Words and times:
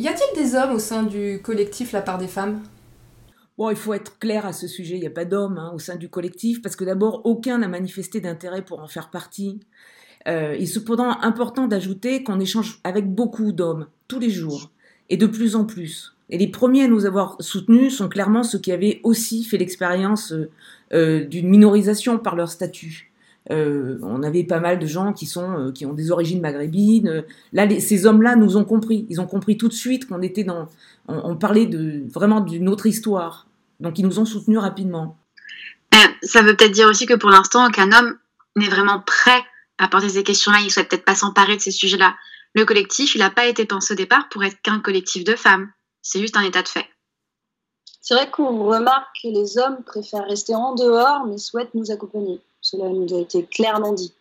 Y 0.00 0.06
a-t-il 0.06 0.40
des 0.40 0.54
hommes 0.54 0.72
au 0.72 0.78
sein 0.78 1.02
du 1.02 1.40
collectif 1.42 1.90
La 1.90 2.02
part 2.02 2.18
des 2.18 2.28
femmes? 2.28 2.60
Bon, 3.56 3.70
il 3.70 3.76
faut 3.76 3.94
être 3.94 4.20
clair 4.20 4.46
à 4.46 4.52
ce 4.52 4.68
sujet, 4.68 4.94
il 4.94 5.00
n'y 5.00 5.08
a 5.08 5.10
pas 5.10 5.24
d'hommes 5.24 5.58
hein, 5.58 5.72
au 5.74 5.80
sein 5.80 5.96
du 5.96 6.08
collectif, 6.08 6.62
parce 6.62 6.76
que 6.76 6.84
d'abord, 6.84 7.22
aucun 7.24 7.58
n'a 7.58 7.66
manifesté 7.66 8.20
d'intérêt 8.20 8.62
pour 8.62 8.78
en 8.80 8.86
faire 8.86 9.10
partie. 9.10 9.58
Euh, 10.28 10.54
il 10.56 10.62
est 10.62 10.66
cependant 10.66 11.10
important 11.22 11.66
d'ajouter 11.66 12.22
qu'on 12.22 12.38
échange 12.38 12.80
avec 12.84 13.12
beaucoup 13.12 13.50
d'hommes, 13.50 13.88
tous 14.06 14.20
les 14.20 14.30
jours, 14.30 14.70
et 15.10 15.16
de 15.16 15.26
plus 15.26 15.56
en 15.56 15.64
plus. 15.64 16.14
Et 16.30 16.38
les 16.38 16.46
premiers 16.46 16.84
à 16.84 16.88
nous 16.88 17.04
avoir 17.04 17.36
soutenus 17.40 17.96
sont 17.96 18.08
clairement 18.08 18.44
ceux 18.44 18.60
qui 18.60 18.70
avaient 18.70 19.00
aussi 19.02 19.42
fait 19.42 19.58
l'expérience 19.58 20.30
euh, 20.30 20.48
euh, 20.92 21.24
d'une 21.24 21.48
minorisation 21.48 22.18
par 22.18 22.36
leur 22.36 22.50
statut. 22.50 23.10
On 23.50 24.22
avait 24.22 24.44
pas 24.44 24.60
mal 24.60 24.78
de 24.78 24.86
gens 24.86 25.12
qui 25.12 25.26
sont 25.26 25.72
qui 25.74 25.86
ont 25.86 25.94
des 25.94 26.10
origines 26.10 26.40
maghrébines. 26.40 27.24
Là, 27.52 27.68
ces 27.80 28.06
hommes-là 28.06 28.36
nous 28.36 28.56
ont 28.56 28.64
compris. 28.64 29.06
Ils 29.08 29.20
ont 29.20 29.26
compris 29.26 29.56
tout 29.56 29.68
de 29.68 29.74
suite 29.74 30.06
qu'on 30.06 30.22
était 30.22 30.44
dans. 30.44 30.68
On, 31.06 31.36
parlait 31.36 31.66
de 31.66 32.04
vraiment 32.12 32.40
d'une 32.40 32.68
autre 32.68 32.86
histoire. 32.86 33.46
Donc 33.80 33.98
ils 33.98 34.04
nous 34.04 34.18
ont 34.18 34.24
soutenus 34.24 34.58
rapidement. 34.58 35.16
Euh, 35.94 35.98
ça 36.22 36.42
veut 36.42 36.54
peut-être 36.54 36.72
dire 36.72 36.88
aussi 36.88 37.06
que 37.06 37.14
pour 37.14 37.30
l'instant, 37.30 37.66
aucun 37.66 37.90
homme 37.92 38.18
n'est 38.56 38.68
vraiment 38.68 39.00
prêt 39.00 39.42
à 39.78 39.88
porter 39.88 40.10
ces 40.10 40.22
questions-là. 40.22 40.58
Il 40.62 40.70
souhaite 40.70 40.88
peut-être 40.88 41.04
pas 41.04 41.14
s'emparer 41.14 41.56
de 41.56 41.62
ces 41.62 41.70
sujets-là. 41.70 42.16
Le 42.54 42.64
collectif, 42.64 43.14
il 43.14 43.18
n'a 43.18 43.30
pas 43.30 43.46
été 43.46 43.64
pensé 43.64 43.94
au 43.94 43.96
départ 43.96 44.28
pour 44.28 44.44
être 44.44 44.60
qu'un 44.62 44.80
collectif 44.80 45.24
de 45.24 45.36
femmes. 45.36 45.70
C'est 46.02 46.20
juste 46.20 46.36
un 46.36 46.42
état 46.42 46.62
de 46.62 46.68
fait. 46.68 46.86
C'est 48.08 48.14
vrai 48.14 48.30
qu'on 48.30 48.64
remarque 48.64 49.20
que 49.22 49.28
les 49.28 49.58
hommes 49.58 49.82
préfèrent 49.84 50.24
rester 50.24 50.54
en 50.54 50.74
dehors, 50.74 51.26
mais 51.26 51.36
souhaitent 51.36 51.74
nous 51.74 51.90
accompagner. 51.90 52.40
Cela 52.62 52.88
nous 52.88 53.14
a 53.14 53.20
été 53.20 53.44
clairement 53.44 53.92
dit. 53.92 54.14